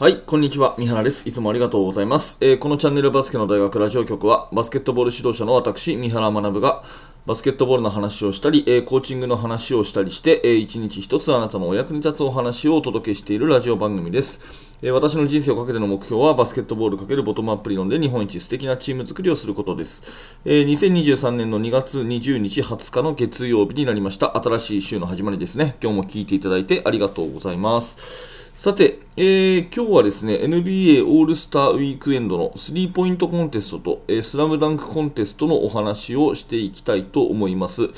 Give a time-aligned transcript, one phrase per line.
[0.00, 0.76] はい、こんにちは。
[0.78, 1.28] 三原です。
[1.28, 2.38] いつもありがとうございます。
[2.40, 6.82] えーこのチャンネルバスケの大学ラジオ局は、バスケットボール指導者の私、三原学が、
[7.26, 14.78] バスケットボールの話をしたり、えーコーチングの話をしたりして、えー一日一つあなたのお役に立つお話をお届けしているラジオ番組です。
[14.80, 20.38] えー私の人生をかけての目標は、バスケットボール×ボトムアップ理論で日本一素敵なチーム作りをすることです。
[20.46, 24.34] えー2023年の2月20日20日の月曜日になりました。
[24.42, 25.76] 新しい週の始まりですね。
[25.82, 28.39] 今日も聞いていただいてありがとうございます。
[28.52, 37.88] さて、えー今日はですね、NBA オールスターウィークエンドのスリーポイントコンテストと、えースラムダンクコンテストのお話をしていきたいと思います。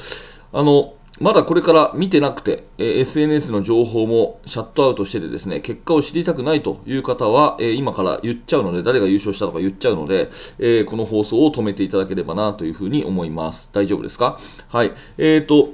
[0.53, 10.31] あの、まだこれから見てなくて、えー SNS の情報もシャットアウトしててですね、結果を知りたくないという方は、えー今から言っちゃうので、誰が優勝したとか言っちゃうので、
[10.61, 13.69] えーこの放送を止めていただければなというふうに思います。
[13.73, 14.39] 大丈夫ですか？
[14.69, 14.93] はい。
[15.19, 15.71] えーと、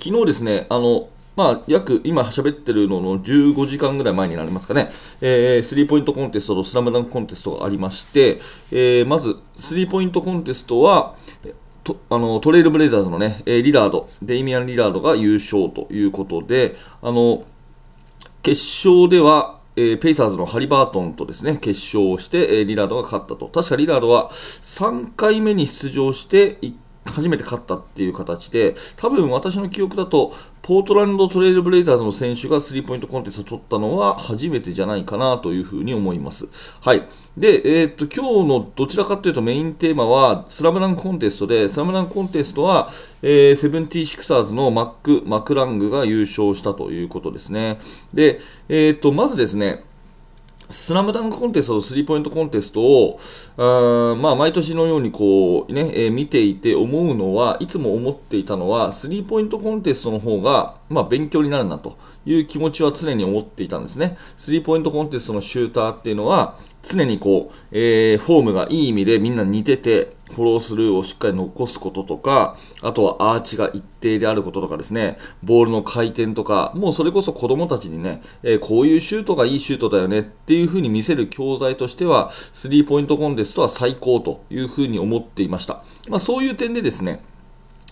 [0.00, 1.08] 昨日ですね、あの、
[1.40, 4.90] まあ、約今喋ってるのの15時間ぐらい前になりますかね、
[5.22, 8.38] えースリーポイントコンテストとスラムダンクコンテストがありまして、
[8.70, 11.14] えーまず、スリーポイントコンテストは、
[11.82, 17.42] とあのトレイルブレイザーズのね、えリラード、デイミアン・リラードが優勝ということで、あの
[18.42, 23.46] 決勝では、えペイサーズのハリバートンとですね決勝をして、えリラードが勝ったと。
[23.46, 26.58] 確かリラードは3回目に出場して
[27.10, 36.76] 初めて勝ったっていう形で、多分私の記憶だと、ポートランドトレイルブレイザーズの選手がスリーポイントコンテストを取ったのは初めてじゃないかなというふうに思います。
[36.80, 37.08] はい。
[37.36, 42.90] で、えーっと、今日のどちらかというとメインテーマは、スラムダンクコンテストで、スラムダンクコンテストは、
[43.22, 47.80] えー、セブンティシクサーズのマック・マクラングが優勝したということですね。
[48.12, 49.84] で、えーっと、まずですね、
[50.70, 53.18] スラムダンクコンテストとスリーポイントコンテストを、
[53.56, 64.16] あまあ、毎年のようにこう、ねえー見ていて思うのは、いつも思っていたのは、スリーポイントコンテストの方が、まあ、勉強になるなという気持ちは常に思っていたんですね。
[64.36, 85.82] スリーポイントコンテストのシューターっていうのは、常にこう、えーフォームがいい意味でみんな似てて、フォロースルーをしっかり残すこととか、あとはアーチが一定であることとかですね、ボールの回転とか、もうそれこそ子供たちにね、えーこういうシュートがいいシュートだよねっていう風に見せる教材としては、スリーポイントコンテストは最高という風に思っていました。
[86.08, 87.22] まあ、そういう点でですね、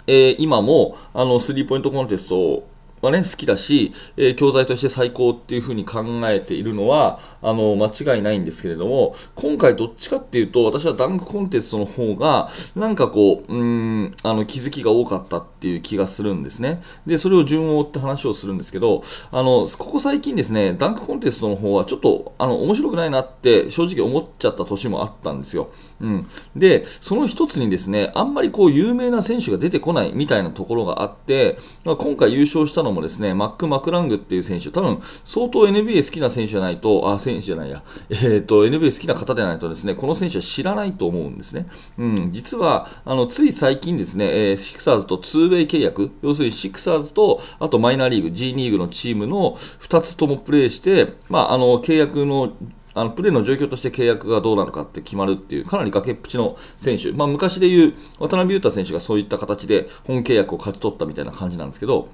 [0.07, 2.65] えー今もあのスリーポイントコンテスト
[3.03, 16.81] はね、好きだし、えー教材として最高っていうふうに考えているのはあの間違いないんですけれども、今回どっちかっていうと、私はダンクコンテストの方が、なんかこう、うん、あの気づきが多かったっていう気がするんですね。
[17.07, 25.71] で、それを順を追って話をするんですけど、あの、ここ最近ですね、ダンクコンテストの方はちょっと、あの、面白くないなって正直思っちゃった年もあったんですよ。
[26.01, 26.27] うん。
[26.55, 41.67] で、その一つにですね、あんまりこう有名な選手が出てこないみたいなところがあって、まあ、今回優勝したのもですね、マック・マクラングっていう選手、多分相当 NBA 好きな選手じゃないと、あ、選手じゃないや、 えっ、と、NBA 好きな方でないとですね、この選手は知らないと思うんですね。
[41.99, 52.53] うん、実は、あの、つい最近ですね、えーシクサーズとツーウェイ契約、要するにシクサーズと、あとマイナーリーグ、G リーグのチームの2つともプレーして、まあ、あの、契約の
[52.95, 62.09] あのプレーの状況として契約がどうなるかって決まるっていう、かなり崖っぷちの選手、まあ、昔でいう渡辺裕太選手がそういった形で本契約を勝ち取ったみたいな感じなんですけど、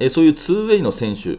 [0.00, 1.38] えそういうツーウェイの選手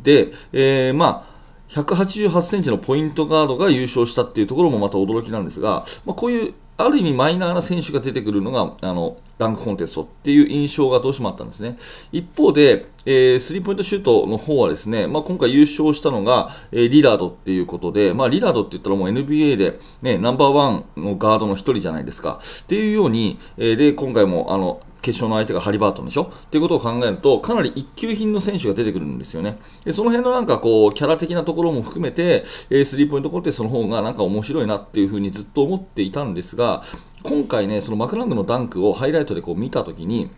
[0.00, 1.38] で、えーまあ、
[1.68, 11.76] 188センチのポイントガードが優勝したっていうところもまた驚きなんですが、まあ、こういうある意味マイナーな選手が出てくるのがあのダンクコンテストっていう印象がどうしてもあったんですね。
[12.12, 22.38] 一方で、えースリーポイントシュートの方はですね、まあ、今回優勝したのが、えーリラードっていうことで、まあ、リラードって言ったらもう NBA で、ね、ナンバーワンのガードの一人じゃないですか。
[22.62, 26.24] っていうように、えーで今回もあの決勝の相手がハリバートンでしょ？
[26.24, 29.58] っていうことを考えると、かなり一級品の選手が出てくるんですよね。
[29.84, 36.82] でその辺のなんかこう、キャラ的なところも含めて、えスリーポイントコンテストの方がなんか面白いなっていうふうにずっと思っていたんですが、
[37.22, 40.28] 今回ね、そのマクラングのダンクをハイライトでこう見たときに、や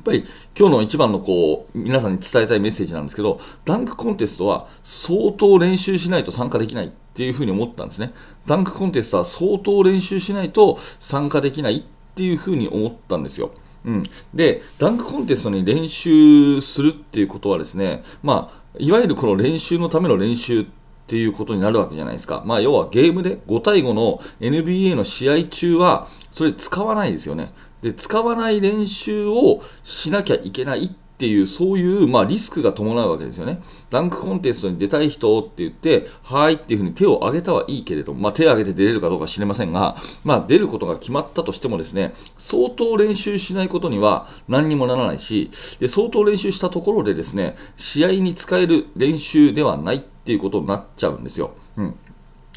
[0.00, 0.24] っぱり
[0.58, 8.12] 今日の一番のこう皆さんに伝えたいメッセージなんですけど、ダンクコンテストは相当練習しないと参加できないっていうふうに思ったんですね。
[8.46, 11.82] ダンクコンテストは相当練習しないと参加できないっ
[12.14, 13.52] ていうふうに思ったんですよ。
[13.84, 14.02] うん、
[14.32, 20.66] で、ダンクコンテストに練習するっていうことはですね、まあ、いわゆるこの練習のための練習っ
[21.06, 22.42] ていうことになるわけじゃないですか。
[22.46, 27.52] まあ、要はゲームで5対5の NBA の試合中は、それ使わないですよね。
[27.82, 30.90] で、使わない練習をしなきゃいけないっ
[31.22, 33.62] ていう、そういう、まあ、リスクが伴うわけですよね。
[33.90, 45.48] ダンクコンテストに出たい人って言って、はいっていうふうに手を挙げたはいいけれど、まあ、手を挙げて出れるかどうか知れませんが、まあ、出ることが決まったとしてもですね、相当練習しないことには何にもならないし、
[45.78, 51.52] で相当練習したところでですね、試合に使える練習ではないっていうことになっちゃうんですよ。
[51.76, 51.94] うん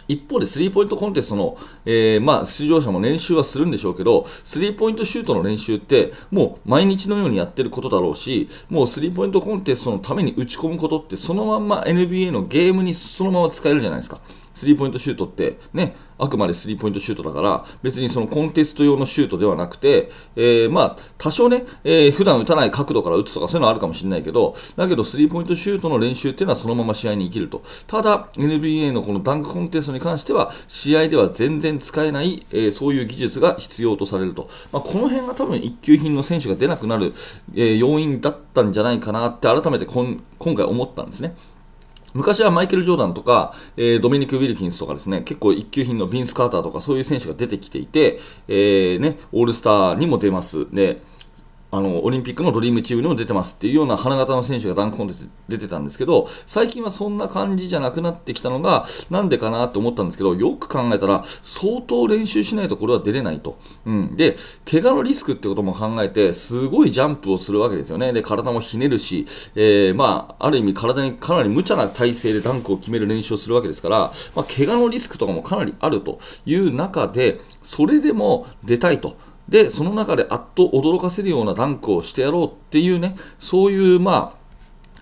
[0.08, 14.22] 一方でスリーポイントコンテストの、えー、まあ、出場者も練習はするんでしょうけど、スリーポイントシュートの練習って、もう毎日のようにやってることだろうし、もうスリーポイントコンテストのために打ち込むことって、そのまんま NBA のゲームにそのまま使えるじゃないですか。
[14.56, 27.62] スリーポイントシュートってね、あくまでスリーポイントシュートだから、別にそのコンテスト用のシュートではなくて、えー、まあ、多少ね、えー、普段打たない角度から打つとかそういうのはあるかもしれないけど、だけどスリーポイントシュートの練習っていうのはそのまま試合に生きると。
[27.88, 34.48] ただ、NBA のこのダンクコンテストに関しては、試合では全然使えない、えー、そういう技術が必要とされると。
[34.72, 37.14] まあ、この辺が多分一級品の選手が出なくなる、
[37.56, 41.36] え、要因だったんじゃないかなって改めて今回思ったんですね。
[42.16, 50.74] 昔はマイケル・ジョーダンとか、えー、ドミニク・ウィルキンスとかですね、結構一級品のビンス・カーターとかそういう選手が出てきていて、えー、ね、オールスターにも出ます。
[50.74, 51.02] で、
[51.76, 64.36] あのオリンピックのドリームチームにも出てますっていうような花形の選手がダンクコンテスト出てたんですけど最近はそんな感じじゃなくなってきたのがなんでかなと思ったんですけどよく考えたら相当練習しないとこれは出れないと、うん、で
[64.70, 68.14] 怪我のリスクってことも考えてすごいジャンプをするわけですよね。
[68.14, 69.26] で体もひねるし、
[69.56, 79.18] えー、まあ、ある意味体にかなり無茶な体勢でダンクを決める練習をするわけですから、まあ、怪我のリスクとかもかなりあるという中でそれでも出たいと。
[79.50, 84.46] で、その中であっと驚かせるようなダンクをしてやろうっていうね、そういう、まあ、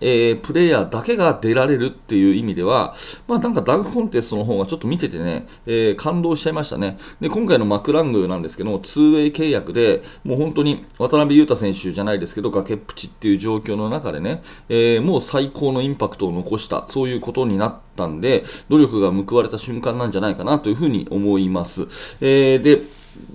[0.06, 2.94] えー、プレイヤーだけが出られるっていう意味では、
[3.26, 6.98] まあなんかダンクコンテストの方がちょっと見ててね、えー、感動しちゃいましたね。
[7.22, 21.88] で、今回のマクラングなんですけども、2way 契約で、もう本当に渡辺裕太選手じゃないですけど、崖っぷちっていう状況の中でね、えー、もう最高のインパクトを残した、そういうことになったんで、努力が報われた瞬間なんじゃないかなというふうに思います。
[22.20, 22.82] え、で、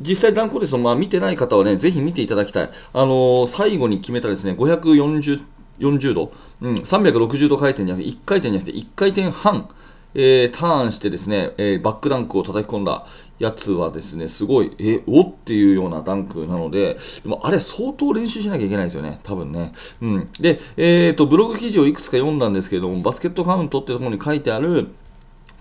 [0.01, 2.71] 実際ダンコテス、まあ、見てない方はね、ぜひ見ていただきたい。
[2.93, 5.43] あのー、最後に決めたですね、540
[5.79, 9.69] 40度、うん、360度回転じゃなくて、1回転じゃなくて、1回転半、
[10.15, 13.07] えー、ターンしてですね、えー、バックダンクを叩き込んだ
[13.39, 19.73] やつはですね、すごい、え、おっていうようなダンクなので、でもあれ相当練習しなきゃいけないですよね、多分ね。
[20.01, 20.29] うん。
[20.41, 24.89] で、えっ、と、ブログ記事をいくつか読んだんですけれども、バスケットカウントってところに書いてある、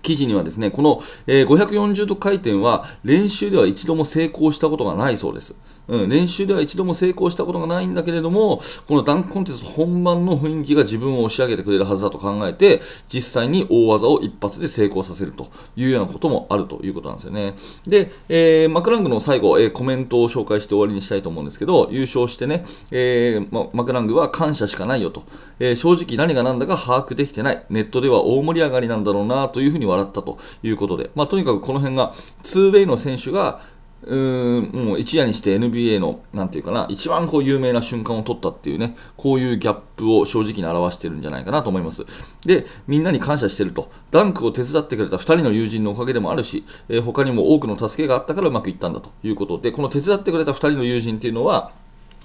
[0.02, 5.60] 記事にはですね、この、え、540度回転は練習では一度も成功したことがないそうです。
[5.88, 17.54] うん、練習では一度も成功したことがないんだけれども、このダンクコンテスト本番の雰囲気が自分を押し上げてくれるはずだと考えて、実際に大技を一発で成功させるというようなこともあるということなんですよね。
[17.86, 25.24] で、えー、マクラングの最後、えー、コメントを紹介して終わりにしたいと思うんですけど、優勝してね、えーま、マクラングは感謝しかないよと、
[25.58, 32.12] え、正直何が何だか把握できてない、ネットでは大盛り上がりなんだろうなというふうに笑ったということで、まあ、とにかくこの辺が
[32.44, 33.60] 2way の選手が
[34.02, 42.06] うーんもう一夜にして NBA の、なんていうかな、一番こう有名な瞬間を取ったっていうね、こういうギャップを正直に表してるんじゃないかなと思います。
[42.44, 43.90] で、みんなに感謝してると。
[44.10, 51.72] ダンクを手伝ってくれた2人の友人のおかげでもあるし、えー、他にも多くの助けがあったからうまくいったんだということで、この手伝ってくれた2人の友人っていうのは、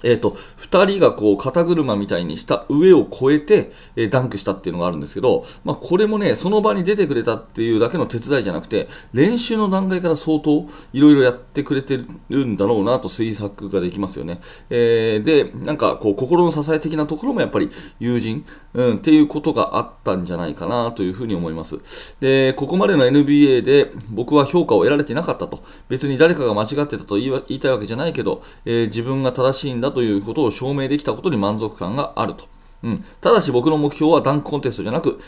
[0.04, 11.98] えーと、2人がこう肩車みたいにした上を越えて、えー、ダンクしたっていうのがあるんですけど、まあ、これもねその場に出てくれたっていうだけの手伝いじゃなくて練習の段階から相当いろいろやってくれて
[12.28, 14.40] るんだろうなと推測ができますよね、
[14.70, 22.16] えー、でなんかこう心の支え的なところもやっぱり友人、うん、っていうことがあったんじゃないかなというふうに思います。
[22.20, 25.62] でここまでの NBA で僕は評価を得られてなかったと。
[25.88, 32.46] 別に誰かが間違ってたと言いたいわけじゃないけど、えー、自分が正しいんだとということを証明できたことに満足感があると。
[32.82, 35.18] うん、ただし僕の目標はダンクコンテストじゃなく、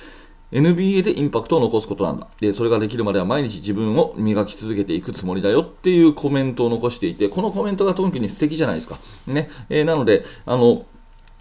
[0.52, 2.28] NBA でインパクトを残すことなんだ。
[2.40, 8.98] で、それができるまでは毎日自分を磨き続けていくつもりだよっていうコメントを残していて、このコメントが特に素敵じゃないですか。
[9.26, 9.48] ね。
[9.68, 10.86] えー、なので、あの、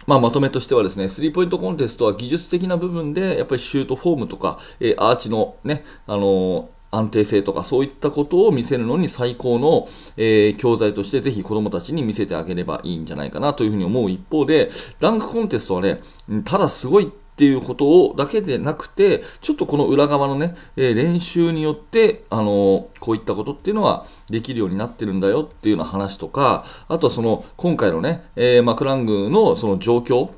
[0.06, 16.00] まあ、まとめとしてはですね、スリーポイントコンテストは技術的な部分で、やっぱりシュートフォームとか、えー、アーチのね、あのー安定性とかそういったことを見せるのに最高の、えー、教材としてぜひ子供たちに見せてあげればいいんじゃないかなというふうに思う一方でダンクコンテストはね
[16.44, 30.30] ただすごいっていうことをだけでなくて、ちょっとこの裏側のね、えー、練習によって、あのー、こういったことっていうのはできるようになってるんだよっていうような話とか、あとはその、今回のね、えー、マクラングのその状況、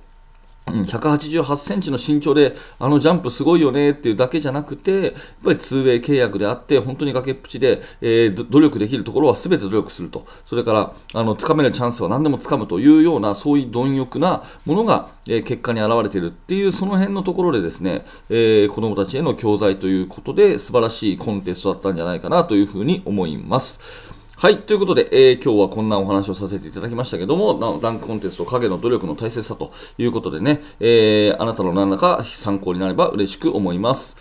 [0.71, 5.13] 188センチの身長であのジャンプすごいよねっていうだけじゃなくて、やっ
[5.45, 24.18] ぱり 2way 契約であって、本当に崖っぷちで、えー、努力できるところは全て努力すると、それからあの掴めるチャンスは何でも掴むというような、そういう貪欲なものが、えー、結果に現れているっていう、その辺のところでですね、えー、子供たちへの教材ということで、素晴らしいコンテストだったんじゃないかなというふうに思います。
[24.41, 24.59] はい。
[24.59, 34.17] ということで、えー、今日はこんなお話をさせていただきましたけども、ダンクコンテスト影の努力の大切さということでね、えー、あなたの何らか参考になれば嬉しく思います。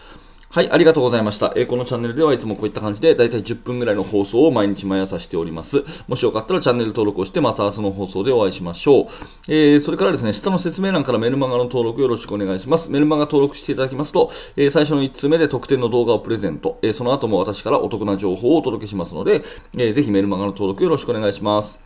[0.49, 1.51] はい、ありがとうございました。
[1.57, 5.83] えー、このチャンネルではいつもこういった感じで、だいたい10分ぐらいの放送を毎日毎朝しております。
[6.07, 9.05] もしよかったらチャンネル登録をして、また明日の放送でお会いしましょう。
[9.49, 12.89] えー、それからですね、下の説明欄からメルマガの登録よろしくお願いします。
[12.89, 19.41] メルマガ登録していただきますと、えー、最初の1通目で特典の動画をプレゼント、えその後も私からお得な情報をお届けしますので、
[19.77, 21.79] えー、ぜひメルマガの登録よろしくお願いします。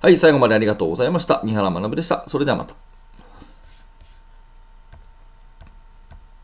[0.00, 1.40] はい、最後までありがとうございました。
[1.44, 2.22] 三原学でした。
[2.28, 2.93] それではまた。